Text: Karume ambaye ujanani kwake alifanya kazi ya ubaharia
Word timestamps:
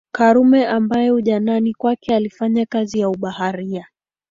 Karume 0.11 0.67
ambaye 0.67 1.11
ujanani 1.11 1.73
kwake 1.73 2.15
alifanya 2.15 2.65
kazi 2.65 2.99
ya 2.99 3.09
ubaharia 3.09 3.87